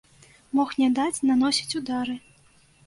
Мог 0.59 0.69
не 0.81 0.89
даць 1.01 1.23
наносіць 1.31 1.77
удары. 1.83 2.21